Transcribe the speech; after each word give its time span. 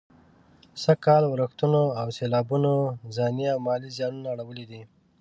سږ 0.83 0.97
کال 1.05 1.23
ورښتونو 1.27 1.81
او 1.99 2.07
سېلابونو 2.17 2.73
ځاني 3.17 3.45
او 3.53 3.59
مالي 3.67 3.89
زيانونه 3.97 4.27
اړولي 4.33 4.65
دي. 4.71 4.81